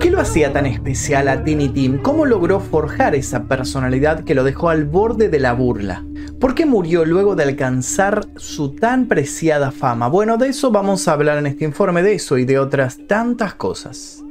[0.00, 1.98] ¿Qué lo hacía tan especial a Tiny Tim?
[2.02, 6.04] ¿Cómo logró forjar esa personalidad que lo dejó al borde de la burla?
[6.40, 10.08] ¿Por qué murió luego de alcanzar su tan preciada fama?
[10.08, 13.54] Bueno, de eso vamos a hablar en este informe, de eso y de otras tantas
[13.54, 14.25] cosas.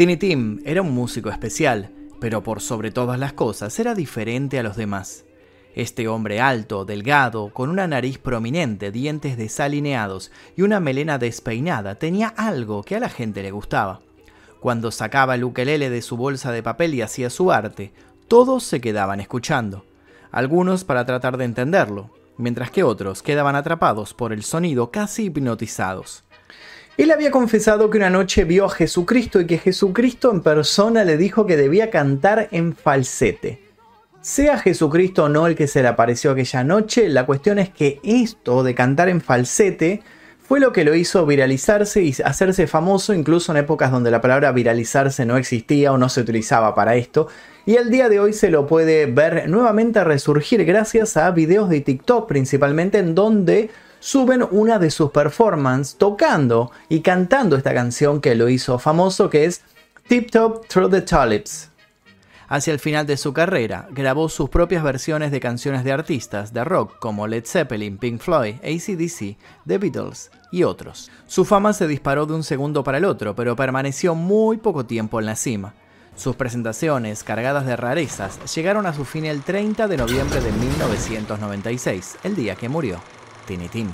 [0.00, 1.90] Tiny Tim era un músico especial,
[2.20, 5.26] pero por sobre todas las cosas era diferente a los demás.
[5.74, 12.28] Este hombre alto, delgado, con una nariz prominente, dientes desalineados y una melena despeinada, tenía
[12.28, 14.00] algo que a la gente le gustaba.
[14.58, 17.92] Cuando sacaba el ukelele de su bolsa de papel y hacía su arte,
[18.26, 19.84] todos se quedaban escuchando,
[20.32, 22.08] algunos para tratar de entenderlo,
[22.38, 26.24] mientras que otros quedaban atrapados por el sonido casi hipnotizados.
[27.00, 31.16] Él había confesado que una noche vio a Jesucristo y que Jesucristo en persona le
[31.16, 33.62] dijo que debía cantar en falsete.
[34.20, 38.00] Sea Jesucristo o no el que se le apareció aquella noche, la cuestión es que
[38.02, 40.02] esto de cantar en falsete
[40.46, 44.52] fue lo que lo hizo viralizarse y hacerse famoso incluso en épocas donde la palabra
[44.52, 47.28] viralizarse no existía o no se utilizaba para esto.
[47.64, 51.80] Y el día de hoy se lo puede ver nuevamente resurgir gracias a videos de
[51.80, 53.70] TikTok principalmente en donde
[54.00, 59.44] suben una de sus performances tocando y cantando esta canción que lo hizo famoso que
[59.44, 59.62] es
[60.08, 61.68] Tip Top Through the Tulips.
[62.48, 66.64] Hacia el final de su carrera, grabó sus propias versiones de canciones de artistas de
[66.64, 69.36] rock como Led Zeppelin, Pink Floyd, ACDC,
[69.68, 71.12] The Beatles y otros.
[71.28, 75.20] Su fama se disparó de un segundo para el otro, pero permaneció muy poco tiempo
[75.20, 75.74] en la cima.
[76.16, 82.16] Sus presentaciones, cargadas de rarezas, llegaron a su fin el 30 de noviembre de 1996,
[82.24, 82.98] el día que murió
[83.50, 83.88] Tiny Tim.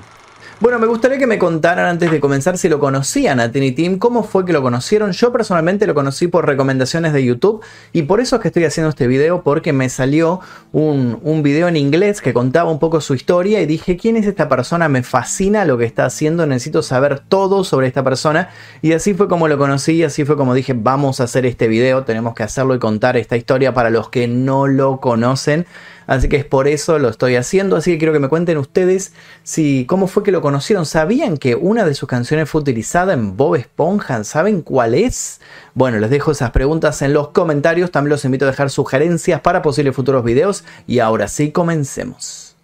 [0.61, 3.99] Bueno, me gustaría que me contaran antes de comenzar si lo conocían a Tiny Tim,
[3.99, 5.13] cómo fue que lo conocieron.
[5.13, 8.91] Yo personalmente lo conocí por recomendaciones de YouTube y por eso es que estoy haciendo
[8.91, 10.41] este video, porque me salió
[10.73, 14.27] un, un video en inglés que contaba un poco su historia y dije, ¿quién es
[14.27, 14.91] esta persona?
[14.91, 18.51] Me fascina lo que está haciendo, necesito saber todo sobre esta persona.
[18.83, 21.67] Y así fue como lo conocí y así fue como dije, vamos a hacer este
[21.67, 25.67] video, tenemos que hacerlo y contar esta historia para los que no lo conocen.
[26.07, 27.77] Así que es por eso lo estoy haciendo.
[27.77, 29.13] Así que quiero que me cuenten ustedes
[29.43, 30.87] si cómo fue que lo conocieron.
[30.87, 34.23] ¿Sabían que una de sus canciones fue utilizada en Bob Esponja?
[34.25, 35.41] ¿Saben cuál es?
[35.75, 37.91] Bueno, les dejo esas preguntas en los comentarios.
[37.91, 40.65] También los invito a dejar sugerencias para posibles futuros videos.
[40.87, 42.57] Y ahora sí, comencemos.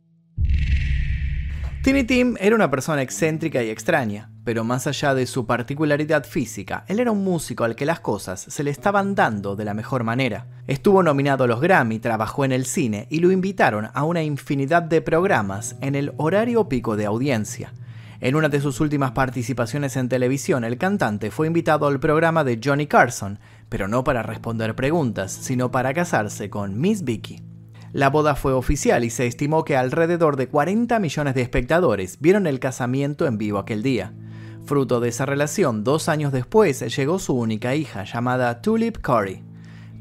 [1.82, 6.84] Tiny Tim era una persona excéntrica y extraña, pero más allá de su particularidad física,
[6.88, 10.04] él era un músico al que las cosas se le estaban dando de la mejor
[10.04, 10.46] manera.
[10.66, 14.82] Estuvo nominado a los Grammy, trabajó en el cine y lo invitaron a una infinidad
[14.82, 17.72] de programas en el horario pico de audiencia.
[18.20, 22.60] En una de sus últimas participaciones en televisión, el cantante fue invitado al programa de
[22.62, 27.42] Johnny Carson, pero no para responder preguntas, sino para casarse con Miss Vicky.
[27.92, 32.46] La boda fue oficial y se estimó que alrededor de 40 millones de espectadores vieron
[32.46, 34.12] el casamiento en vivo aquel día.
[34.64, 39.42] Fruto de esa relación, dos años después llegó su única hija, llamada Tulip Corey.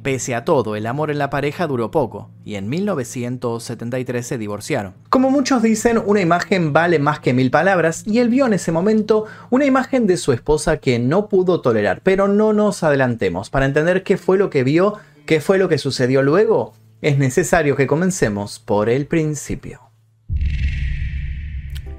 [0.03, 4.93] Pese a todo, el amor en la pareja duró poco, y en 1973 se divorciaron.
[5.09, 8.71] Como muchos dicen, una imagen vale más que mil palabras, y él vio en ese
[8.71, 12.01] momento una imagen de su esposa que no pudo tolerar.
[12.03, 14.95] Pero no nos adelantemos, para entender qué fue lo que vio,
[15.25, 19.90] qué fue lo que sucedió luego, es necesario que comencemos por el principio.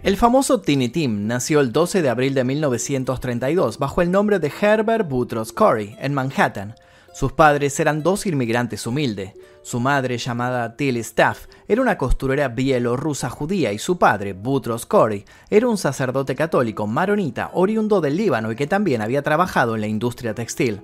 [0.02, 4.50] El famoso Tiny Tim nació el 12 de abril de 1932 bajo el nombre de
[4.60, 6.74] Herbert Boutros Corey en Manhattan.
[7.14, 9.34] Sus padres eran dos inmigrantes humildes.
[9.62, 15.24] Su madre, llamada Tilly Staff, era una costurera bielorrusa judía y su padre, Boutros Corey,
[15.48, 19.86] era un sacerdote católico maronita oriundo del Líbano y que también había trabajado en la
[19.86, 20.82] industria textil.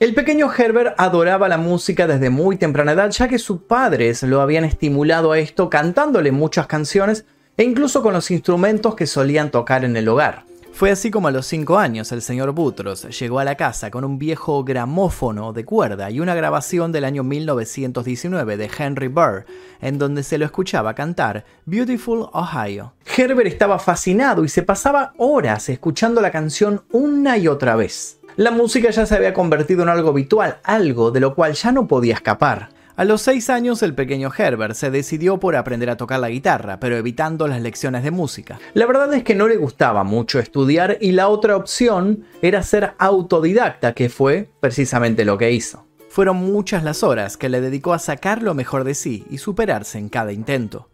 [0.00, 4.40] El pequeño Herbert adoraba la música desde muy temprana edad, ya que sus padres lo
[4.40, 9.84] habían estimulado a esto cantándole muchas canciones e incluso con los instrumentos que solían tocar
[9.84, 10.44] en el hogar.
[10.74, 14.02] Fue así como a los 5 años el señor Butros llegó a la casa con
[14.02, 19.46] un viejo gramófono de cuerda y una grabación del año 1919 de Henry Burr,
[19.80, 22.92] en donde se lo escuchaba cantar Beautiful Ohio.
[23.16, 28.18] Herbert estaba fascinado y se pasaba horas escuchando la canción una y otra vez.
[28.34, 31.86] La música ya se había convertido en algo habitual, algo de lo cual ya no
[31.86, 32.70] podía escapar.
[32.96, 36.78] A los 6 años el pequeño Herbert se decidió por aprender a tocar la guitarra,
[36.78, 38.60] pero evitando las lecciones de música.
[38.72, 42.92] La verdad es que no le gustaba mucho estudiar y la otra opción era ser
[42.98, 45.88] autodidacta, que fue precisamente lo que hizo.
[46.08, 49.98] Fueron muchas las horas que le dedicó a sacar lo mejor de sí y superarse
[49.98, 50.88] en cada intento.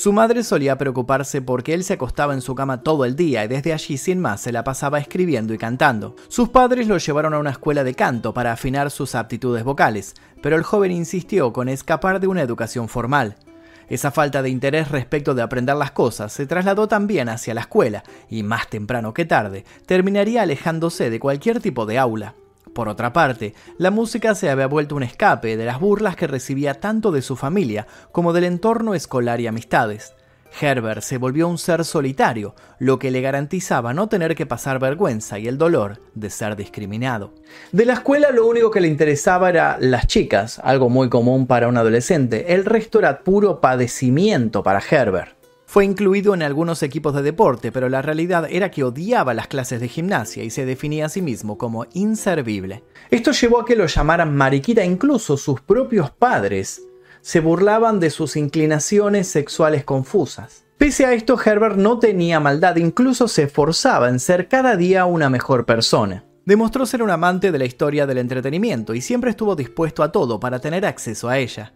[0.00, 3.48] Su madre solía preocuparse porque él se acostaba en su cama todo el día y
[3.48, 6.16] desde allí sin más se la pasaba escribiendo y cantando.
[6.28, 10.56] Sus padres lo llevaron a una escuela de canto para afinar sus aptitudes vocales, pero
[10.56, 13.36] el joven insistió con escapar de una educación formal.
[13.90, 18.02] Esa falta de interés respecto de aprender las cosas se trasladó también hacia la escuela
[18.30, 22.34] y más temprano que tarde terminaría alejándose de cualquier tipo de aula.
[22.74, 26.74] Por otra parte, la música se había vuelto un escape de las burlas que recibía
[26.74, 30.14] tanto de su familia como del entorno escolar y amistades.
[30.60, 35.38] Herbert se volvió un ser solitario, lo que le garantizaba no tener que pasar vergüenza
[35.38, 37.34] y el dolor de ser discriminado.
[37.72, 41.68] De la escuela lo único que le interesaba era las chicas, algo muy común para
[41.68, 42.52] un adolescente.
[42.52, 45.39] El resto era puro padecimiento para Herbert.
[45.70, 49.80] Fue incluido en algunos equipos de deporte, pero la realidad era que odiaba las clases
[49.80, 52.82] de gimnasia y se definía a sí mismo como inservible.
[53.08, 56.82] Esto llevó a que lo llamaran mariquita, incluso sus propios padres
[57.20, 60.64] se burlaban de sus inclinaciones sexuales confusas.
[60.76, 65.30] Pese a esto, Herbert no tenía maldad, incluso se esforzaba en ser cada día una
[65.30, 66.24] mejor persona.
[66.44, 70.40] Demostró ser un amante de la historia del entretenimiento y siempre estuvo dispuesto a todo
[70.40, 71.72] para tener acceso a ella.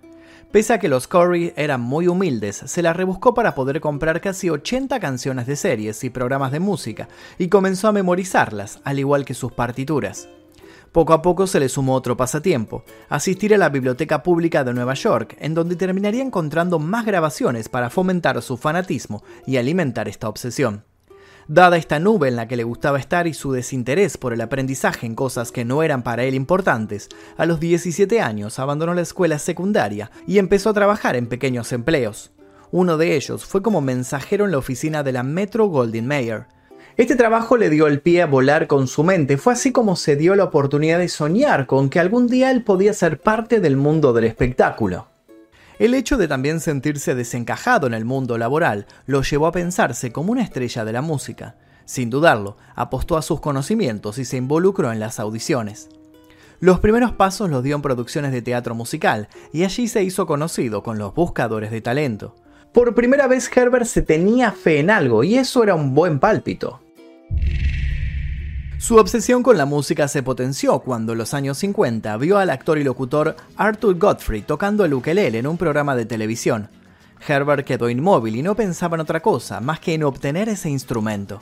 [0.55, 4.51] Pese a que los Corey eran muy humildes, se la rebuscó para poder comprar casi
[4.51, 7.09] 80 canciones de series y programas de música,
[7.39, 10.29] y comenzó a memorizarlas, al igual que sus partituras.
[10.93, 14.95] Poco a poco se le sumó otro pasatiempo, asistir a la Biblioteca Pública de Nueva
[14.95, 20.85] York, en donde terminaría encontrando más grabaciones para fomentar su fanatismo y alimentar esta obsesión.
[21.47, 25.05] Dada esta nube en la que le gustaba estar y su desinterés por el aprendizaje
[25.05, 29.39] en cosas que no eran para él importantes, a los 17 años abandonó la escuela
[29.39, 32.33] secundaria y empezó a trabajar en pequeños empleos.
[32.71, 36.47] Uno de ellos fue como mensajero en la oficina de la Metro Goldwyn Mayer.
[36.97, 40.17] Este trabajo le dio el pie a volar con su mente, fue así como se
[40.17, 44.15] dio la oportunidad de soñar con que algún día él podía ser parte del mundo
[44.15, 45.14] del espectáculo.
[45.79, 50.33] El hecho de también sentirse desencajado en el mundo laboral lo llevó a pensarse como
[50.33, 51.57] una estrella de la música.
[51.85, 55.89] Sin dudarlo, apostó a sus conocimientos y se involucró en las audiciones.
[56.61, 60.83] Los primeros pasos los dio en producciones de teatro musical y allí se hizo conocido
[60.83, 62.37] con los buscadores de talento.
[62.73, 66.81] Por primera vez Herbert se tenía fe en algo y eso era un buen pálpito.
[68.85, 72.77] Su obsesión con la música se potenció cuando en los años 50 vio al actor
[72.77, 76.69] y locutor Arthur Godfrey tocando el ukelele en un programa de televisión.
[77.27, 81.41] Herbert quedó inmóvil y no pensaba en otra cosa más que en obtener ese instrumento.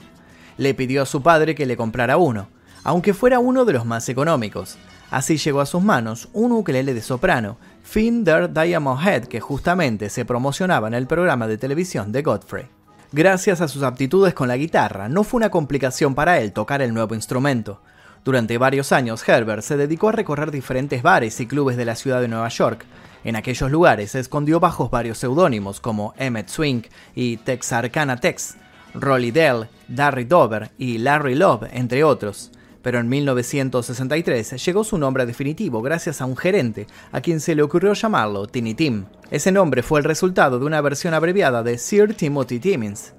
[0.55, 2.47] Le pidió a su padre que le comprara uno,
[2.85, 4.77] aunque fuera uno de los más económicos.
[5.11, 10.23] Así llegó a sus manos un ukelele de soprano, Finder Diamond Head, que justamente se
[10.23, 12.69] promocionaba en el programa de televisión de Godfrey.
[13.15, 16.95] Gracias a sus aptitudes con la guitarra, no fue una complicación para él tocar el
[16.95, 17.79] nuevo instrumento.
[18.25, 22.21] Durante varios años, Herbert se dedicó a recorrer diferentes bares y clubes de la ciudad
[22.21, 22.87] de Nueva York.
[23.23, 26.81] En aquellos lugares se escondió bajo varios seudónimos como Emmett Swing
[27.13, 28.55] y Texarkana Tex,
[28.95, 32.49] Rolly Dell, Darry Dover y Larry Love, entre otros
[32.83, 37.63] pero en 1963 llegó su nombre definitivo gracias a un gerente, a quien se le
[37.63, 39.05] ocurrió llamarlo Tiny Tim.
[39.31, 43.13] Ese nombre fue el resultado de una versión abreviada de Sir Timothy Timmins.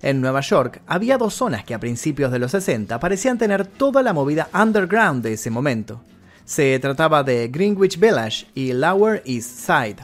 [0.00, 4.02] En Nueva York había dos zonas que a principios de los 60 parecían tener toda
[4.02, 6.00] la movida underground de ese momento.
[6.44, 9.96] Se trataba de Greenwich Village y Lower East Side.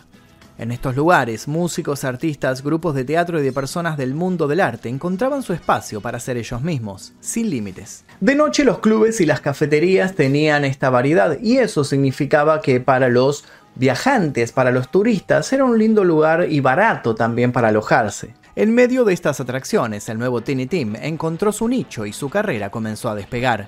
[0.57, 4.89] En estos lugares, músicos, artistas, grupos de teatro y de personas del mundo del arte
[4.89, 8.05] encontraban su espacio para ser ellos mismos, sin límites.
[8.21, 13.09] De noche los clubes y las cafeterías tenían esta variedad y eso significaba que para
[13.09, 18.35] los viajantes, para los turistas, era un lindo lugar y barato también para alojarse.
[18.55, 22.71] En medio de estas atracciones, el nuevo Tiny Team encontró su nicho y su carrera
[22.71, 23.67] comenzó a despegar.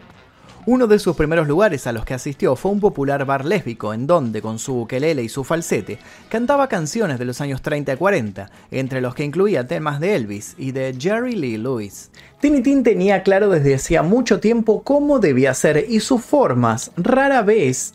[0.68, 4.08] Uno de sus primeros lugares a los que asistió fue un popular bar lésbico en
[4.08, 8.50] donde, con su ukelele y su falsete, cantaba canciones de los años 30 y 40,
[8.72, 12.10] entre los que incluía temas de Elvis y de Jerry Lee Lewis.
[12.40, 17.94] Tinitín tenía claro desde hacía mucho tiempo cómo debía ser y sus formas rara vez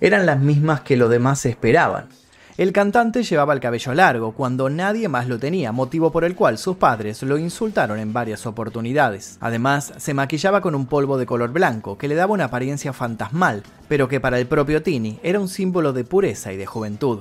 [0.00, 2.17] eran las mismas que los demás esperaban.
[2.58, 6.58] El cantante llevaba el cabello largo cuando nadie más lo tenía, motivo por el cual
[6.58, 9.38] sus padres lo insultaron en varias oportunidades.
[9.40, 13.62] Además, se maquillaba con un polvo de color blanco que le daba una apariencia fantasmal,
[13.86, 17.20] pero que para el propio Tini era un símbolo de pureza y de juventud.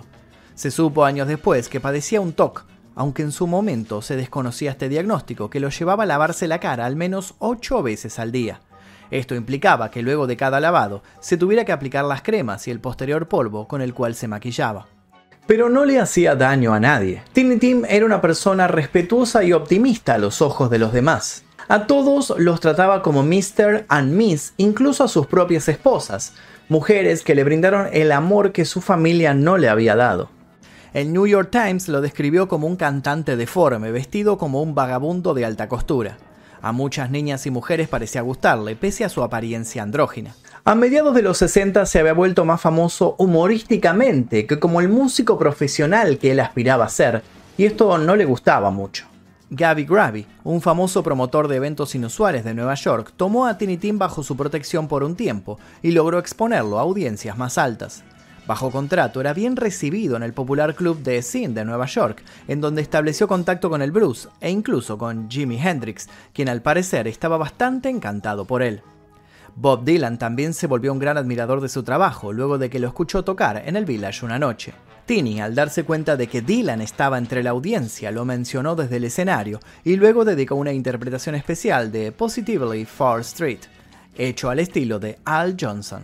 [0.56, 2.66] Se supo años después que padecía un TOC,
[2.96, 6.88] aunque en su momento se desconocía este diagnóstico que lo llevaba a lavarse la cara
[6.88, 8.62] al menos 8 veces al día.
[9.12, 12.80] Esto implicaba que luego de cada lavado se tuviera que aplicar las cremas y el
[12.80, 14.88] posterior polvo con el cual se maquillaba
[15.48, 17.24] pero no le hacía daño a nadie.
[17.34, 21.44] Tiny Tim era una persona respetuosa y optimista a los ojos de los demás.
[21.70, 23.86] A todos los trataba como Mr.
[23.88, 26.34] and Miss, incluso a sus propias esposas,
[26.70, 30.30] mujeres que le brindaron el amor que su familia no le había dado.
[30.94, 35.46] El New York Times lo describió como un cantante deforme, vestido como un vagabundo de
[35.46, 36.18] alta costura.
[36.62, 40.36] A muchas niñas y mujeres parecía gustarle, pese a su apariencia andrógina.
[40.68, 45.40] A mediados de los 60 se había vuelto más famoso humorísticamente que como el músico
[45.40, 47.24] profesional que él aspiraba a ser,
[47.58, 49.06] y esto no le gustaba mucho.
[49.50, 53.98] Gabby Gravy, un famoso promotor de eventos inusuales de Nueva York, tomó a Tiny Tim
[53.98, 58.04] bajo su protección por un tiempo y logró exponerlo a audiencias más altas.
[58.46, 62.60] Bajo contrato, era bien recibido en el popular club de Scene de Nueva York, en
[62.60, 67.38] donde estableció contacto con el blues e incluso con Jimi Hendrix, quien al parecer estaba
[67.38, 68.82] bastante encantado por él.
[69.60, 72.88] Bob Dylan también se volvió un gran admirador de su trabajo luego de que lo
[72.88, 74.76] escuchó tocar en el Village una noche.
[75.08, 79.06] Tini, al darse cuenta de que Dylan estaba entre la audiencia, lo mencionó desde el
[79.06, 83.62] escenario y luego dedicó una interpretación especial de Positively Far Street,
[84.16, 86.04] hecho al estilo de Al Johnson.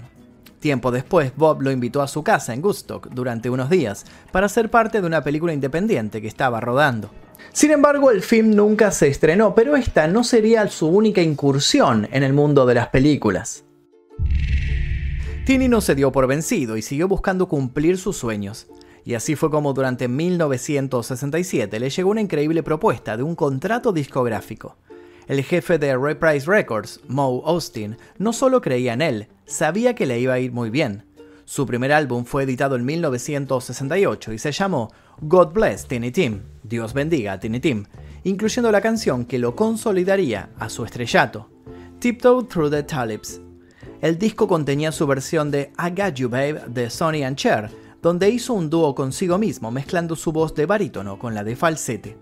[0.60, 4.72] Tiempo después, Bob lo invitó a su casa en Gustock durante unos días para ser
[4.72, 7.12] parte de una película independiente que estaba rodando.
[7.52, 12.24] Sin embargo, el film nunca se estrenó, pero esta no sería su única incursión en
[12.24, 13.66] el mundo de las películas.
[15.46, 18.68] Tini no se dio por vencido y siguió buscando cumplir sus sueños.
[19.04, 24.78] Y así fue como durante 1967 le llegó una increíble propuesta de un contrato discográfico.
[25.28, 30.20] El jefe de Reprise Records, Moe Austin, no solo creía en él, sabía que le
[30.20, 31.04] iba a ir muy bien.
[31.54, 34.92] Su primer álbum fue editado en 1968 y se llamó
[35.22, 37.86] God Bless Tiny Tim, Dios bendiga a Tiny Tim,
[38.24, 41.52] incluyendo la canción que lo consolidaría a su estrellato,
[42.00, 43.40] Tiptoe Through the Tulips.
[44.02, 47.70] El disco contenía su versión de I Got You Babe de Sonny and Cher,
[48.02, 52.18] donde hizo un dúo consigo mismo mezclando su voz de barítono con la de falsete.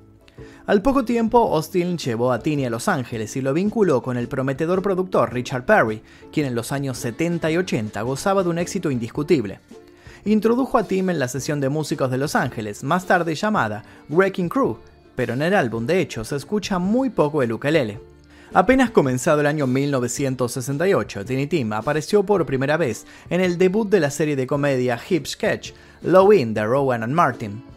[0.68, 4.28] Al poco tiempo, Austin llevó a Tini a Los Ángeles y lo vinculó con el
[4.28, 6.02] prometedor productor Richard Perry,
[6.32, 9.60] quien en los años 70 y 80 gozaba de un éxito indiscutible.
[10.24, 14.50] Introdujo a Tim en la sesión de músicos de Los Ángeles, más tarde llamada Wrecking
[14.50, 14.78] Crew,
[15.16, 18.00] pero en el álbum de hecho se escucha muy poco el ukelele.
[18.54, 24.00] Apenas comenzado el año 1968, Tiny Tim apareció por primera vez en el debut de
[24.00, 27.71] la serie de comedia Hip Sketch, Low In de Rowan and Martin.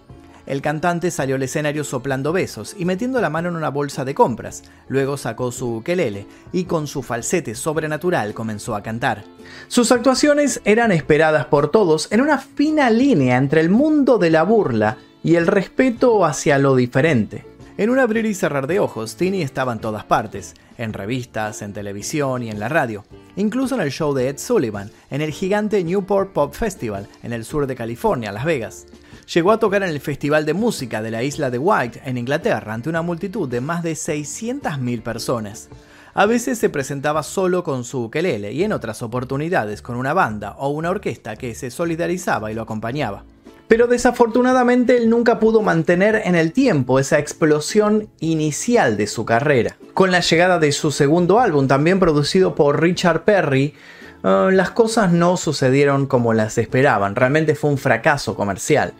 [0.47, 4.15] El cantante salió al escenario soplando besos y metiendo la mano en una bolsa de
[4.15, 4.63] compras.
[4.89, 9.25] Luego sacó su ukelele y con su falsete sobrenatural comenzó a cantar.
[9.69, 14.43] Sus actuaciones eran esperadas por todos en una fina línea entre el mundo de la
[14.43, 17.47] burla y el respeto hacia lo diferente.
[17.77, 21.73] En un abrir y cerrar de ojos, Tini estaba en todas partes, en revistas, en
[21.73, 25.83] televisión y en la radio, incluso en el show de Ed Sullivan, en el gigante
[25.83, 28.87] Newport Pop Festival, en el sur de California, Las Vegas.
[29.33, 32.75] Llegó a tocar en el Festival de Música de la isla de White, en Inglaterra,
[32.75, 35.69] ante una multitud de más de 600.000 personas.
[36.12, 40.54] A veces se presentaba solo con su ukelele y en otras oportunidades con una banda
[40.59, 43.25] o una orquesta que se solidarizaba y lo acompañaba.
[43.66, 49.76] Pero desafortunadamente él nunca pudo mantener en el tiempo esa explosión inicial de su carrera.
[49.95, 53.75] Con la llegada de su segundo álbum, también producido por Richard Perry,
[54.23, 58.93] eh, las cosas no sucedieron como las esperaban, realmente fue un fracaso comercial.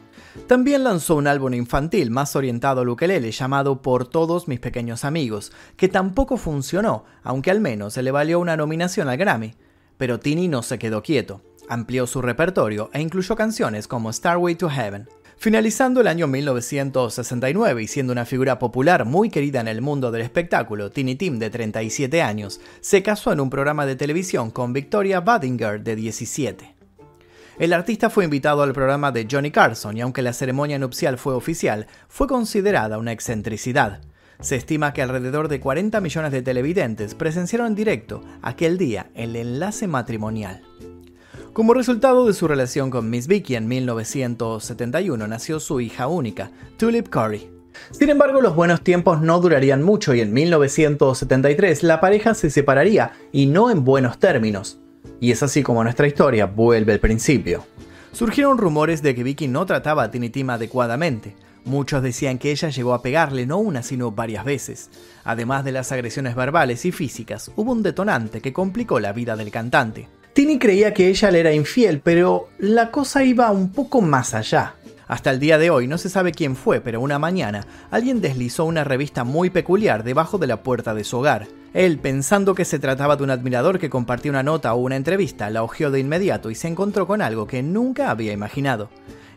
[0.47, 5.53] También lanzó un álbum infantil más orientado al ukelele llamado Por todos mis pequeños amigos,
[5.77, 9.55] que tampoco funcionó, aunque al menos se le valió una nominación al Grammy.
[9.97, 14.69] Pero Tini no se quedó quieto, amplió su repertorio e incluyó canciones como Starway to
[14.69, 15.09] Heaven.
[15.37, 20.23] Finalizando el año 1969 y siendo una figura popular muy querida en el mundo del
[20.23, 25.21] espectáculo, Tini Tim, de 37 años, se casó en un programa de televisión con Victoria
[25.21, 26.74] Badinger, de 17.
[27.59, 31.35] El artista fue invitado al programa de Johnny Carson y aunque la ceremonia nupcial fue
[31.35, 34.01] oficial, fue considerada una excentricidad.
[34.41, 39.37] Se estima que alrededor de 40 millones de televidentes presenciaron en directo aquel día el
[39.37, 40.63] enlace matrimonial.
[41.53, 47.09] Como resultado de su relación con Miss Vicky en 1971 nació su hija única, Tulip
[47.09, 47.49] Curry.
[47.93, 53.13] Sin embargo, los buenos tiempos no durarían mucho y en 1973 la pareja se separaría
[53.31, 54.81] y no en buenos términos.
[55.25, 57.65] Y es así como nuestra historia vuelve al principio.
[58.13, 61.35] Surgieron rumores de que Vicky no trataba a Tiny Tim adecuadamente.
[61.65, 64.91] Muchos decían que ella llegó a pegarle no una sino varias veces.
[65.25, 69.51] Además de las agresiones verbales y físicas, hubo un detonante que complicó la vida del
[69.51, 70.09] cantante.
[70.35, 74.75] Tini creía que ella le era infiel, pero la cosa iba un poco más allá.
[75.07, 78.65] Hasta el día de hoy no se sabe quién fue, pero una mañana alguien deslizó
[78.65, 81.47] una revista muy peculiar debajo de la puerta de su hogar.
[81.75, 85.51] Él, pensando que se trataba de un admirador que compartía una nota o una entrevista,
[85.51, 88.89] la hojeó de inmediato y se encontró con algo que nunca había imaginado.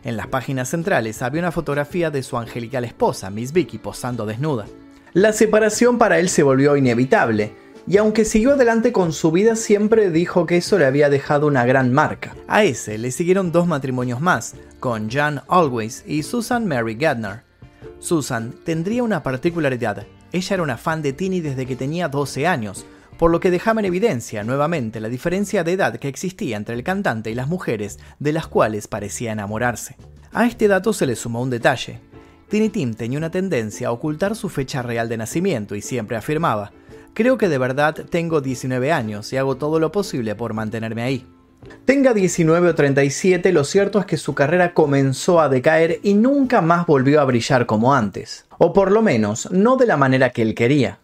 [0.04, 4.66] En las páginas centrales había una fotografía de su angelical esposa, Miss Vicky, posando desnuda.
[5.12, 7.52] La separación para él se volvió inevitable,
[7.88, 11.64] y aunque siguió adelante con su vida siempre dijo que eso le había dejado una
[11.64, 12.36] gran marca.
[12.46, 17.44] A ese le siguieron dos matrimonios más, con Jan Always y Susan Mary Gardner.
[17.98, 22.84] Susan tendría una particularidad, ella era una fan de Tini desde que tenía 12 años,
[23.16, 26.84] por lo que dejaba en evidencia nuevamente la diferencia de edad que existía entre el
[26.84, 29.96] cantante y las mujeres de las cuales parecía enamorarse.
[30.32, 32.00] A este dato se le sumó un detalle.
[32.50, 36.72] Tini Tim tenía una tendencia a ocultar su fecha real de nacimiento y siempre afirmaba,
[37.14, 41.26] creo que de verdad tengo 19 años y hago todo lo posible por mantenerme ahí.
[41.84, 46.60] Tenga 19 o 37, lo cierto es que su carrera comenzó a decaer y nunca
[46.60, 48.46] más volvió a brillar como antes.
[48.58, 51.00] O por lo menos, no de la manera que él quería.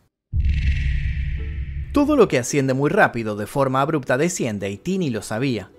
[1.93, 5.71] Todo lo que asciende muy rápido de forma abrupta desciende y Tini lo sabía.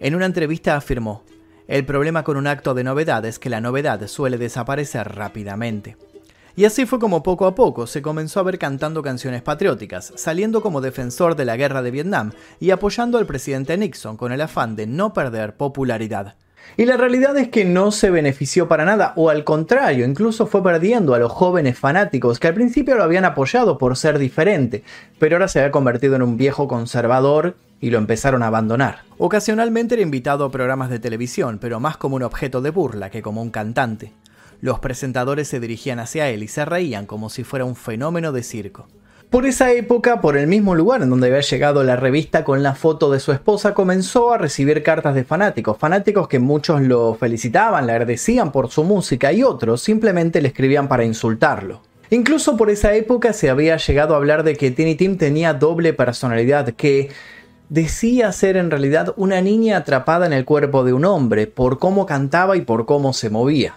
[0.00, 1.24] En una entrevista afirmó,
[1.66, 5.98] el problema con un acto de novedad es que la novedad suele desaparecer rápidamente.
[6.58, 10.60] Y así fue como poco a poco se comenzó a ver cantando canciones patrióticas, saliendo
[10.60, 14.74] como defensor de la guerra de Vietnam y apoyando al presidente Nixon con el afán
[14.74, 16.34] de no perder popularidad.
[16.76, 20.60] Y la realidad es que no se benefició para nada, o al contrario, incluso fue
[20.60, 24.82] perdiendo a los jóvenes fanáticos que al principio lo habían apoyado por ser diferente,
[25.20, 29.02] pero ahora se había convertido en un viejo conservador y lo empezaron a abandonar.
[29.18, 33.22] Ocasionalmente era invitado a programas de televisión, pero más como un objeto de burla que
[33.22, 34.12] como un cantante.
[34.60, 38.42] Los presentadores se dirigían hacia él y se reían como si fuera un fenómeno de
[38.42, 38.88] circo.
[39.30, 42.74] Por esa época, por el mismo lugar en donde había llegado la revista con la
[42.74, 47.86] foto de su esposa, comenzó a recibir cartas de fanáticos, fanáticos que muchos lo felicitaban,
[47.86, 51.82] le agradecían por su música y otros simplemente le escribían para insultarlo.
[52.08, 55.92] Incluso por esa época se había llegado a hablar de que Tiny Tim tenía doble
[55.92, 57.10] personalidad, que
[57.68, 62.06] decía ser en realidad una niña atrapada en el cuerpo de un hombre, por cómo
[62.06, 63.74] cantaba y por cómo se movía.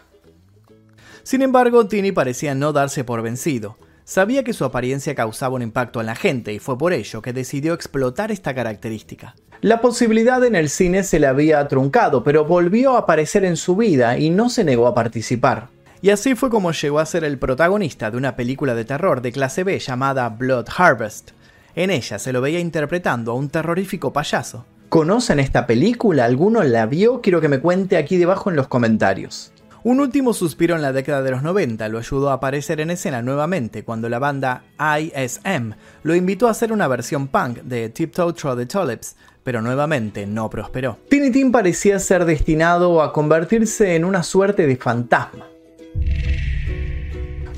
[1.24, 3.78] Sin embargo, Tini parecía no darse por vencido.
[4.04, 7.34] Sabía que su apariencia causaba un impacto en la gente y fue por ello que
[7.34, 9.36] decidió explotar esta característica.
[9.62, 13.76] La posibilidad en el cine se le había truncado, pero volvió a aparecer en su
[13.76, 15.70] vida y no se negó a participar.
[16.02, 19.32] Y así fue como llegó a ser el protagonista de una película de terror de
[19.32, 21.32] clase B llamada Blood Harvest.
[21.76, 24.66] En ella se lo veía interpretando a un terrorífico payaso.
[24.90, 26.26] ¿Conocen esta película?
[26.26, 27.22] ¿Alguno la vio?
[27.22, 29.54] Quiero que me cuente aquí debajo en los comentarios.
[29.84, 33.24] Un último suspiro en la década de los 90 lo ayudó a aparecer en escena
[33.24, 38.60] nuevamente cuando la banda ISM lo invitó a hacer una versión punk de Tiptoe Through
[38.60, 41.00] the Tulips, pero nuevamente no prosperó.
[41.10, 45.48] Tiny Tim parecía ser destinado a convertirse en una suerte de fantasma.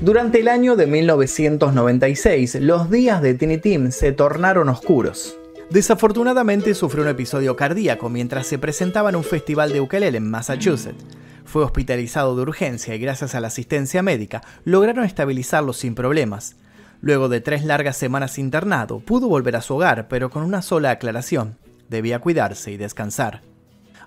[0.00, 5.38] Durante el año de 1996, los días de Tiny Tim se tornaron oscuros.
[5.68, 11.04] Desafortunadamente sufrió un episodio cardíaco mientras se presentaba en un festival de ukelele en Massachusetts.
[11.44, 16.56] Fue hospitalizado de urgencia y gracias a la asistencia médica lograron estabilizarlo sin problemas.
[17.00, 20.90] Luego de tres largas semanas internado, pudo volver a su hogar, pero con una sola
[20.90, 21.58] aclaración.
[21.88, 23.42] Debía cuidarse y descansar.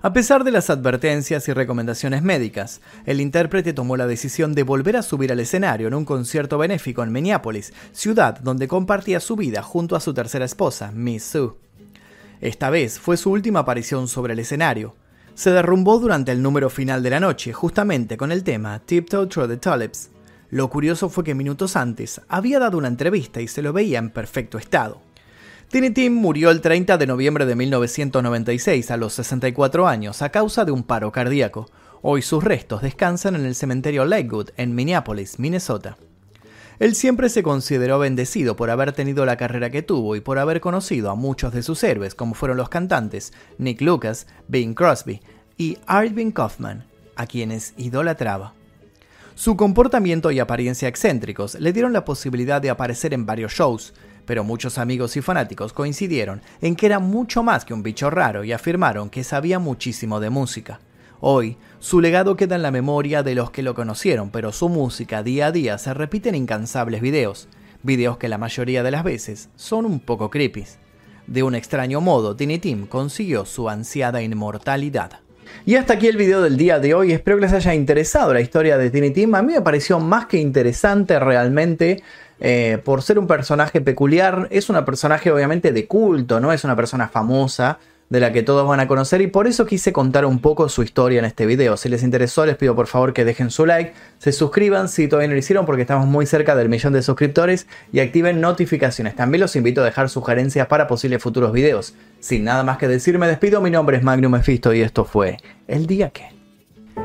[0.00, 4.96] A pesar de las advertencias y recomendaciones médicas, el intérprete tomó la decisión de volver
[4.96, 9.62] a subir al escenario en un concierto benéfico en Minneapolis, ciudad donde compartía su vida
[9.62, 11.50] junto a su tercera esposa, Miss Sue.
[12.40, 14.94] Esta vez fue su última aparición sobre el escenario.
[15.38, 19.48] Se derrumbó durante el número final de la noche, justamente con el tema Tiptoe Through
[19.48, 20.10] the Tulips.
[20.50, 24.10] Lo curioso fue que minutos antes había dado una entrevista y se lo veía en
[24.10, 25.00] perfecto estado.
[25.68, 30.64] Tiny Tim murió el 30 de noviembre de 1996 a los 64 años a causa
[30.64, 31.70] de un paro cardíaco.
[32.02, 35.98] Hoy sus restos descansan en el cementerio Lakewood en Minneapolis, Minnesota.
[36.78, 40.60] Él siempre se consideró bendecido por haber tenido la carrera que tuvo y por haber
[40.60, 45.20] conocido a muchos de sus héroes, como fueron los cantantes Nick Lucas, Bing Crosby
[45.56, 46.86] y Arvin Kaufman,
[47.16, 48.54] a quienes idolatraba.
[49.34, 53.92] Su comportamiento y apariencia excéntricos le dieron la posibilidad de aparecer en varios shows,
[54.24, 58.44] pero muchos amigos y fanáticos coincidieron en que era mucho más que un bicho raro
[58.44, 60.80] y afirmaron que sabía muchísimo de música.
[61.20, 65.24] Hoy, su legado queda en la memoria de los que lo conocieron, pero su música
[65.24, 67.48] día a día se repite en incansables videos,
[67.82, 70.64] videos que la mayoría de las veces son un poco creepy.
[71.26, 75.18] De un extraño modo, Tiny Tim consiguió su ansiada inmortalidad.
[75.66, 78.40] Y hasta aquí el video del día de hoy, espero que les haya interesado la
[78.40, 82.00] historia de Tiny Tim, a mí me pareció más que interesante realmente.
[82.38, 86.76] Eh, por ser un personaje peculiar, es una personaje obviamente de culto, no es una
[86.76, 90.38] persona famosa de la que todos van a conocer y por eso quise contar un
[90.38, 91.76] poco su historia en este video.
[91.76, 95.28] Si les interesó les pido por favor que dejen su like, se suscriban si todavía
[95.28, 99.14] no lo hicieron porque estamos muy cerca del millón de suscriptores y activen notificaciones.
[99.14, 101.94] También los invito a dejar sugerencias para posibles futuros videos.
[102.20, 105.36] Sin nada más que decir me despido, mi nombre es Magnum Mephisto y esto fue
[105.66, 106.38] El Día Que...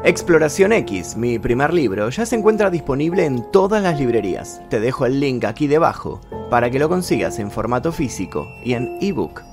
[0.03, 4.59] Exploración X, mi primer libro, ya se encuentra disponible en todas las librerías.
[4.69, 8.97] Te dejo el link aquí debajo para que lo consigas en formato físico y en
[9.01, 9.52] ebook.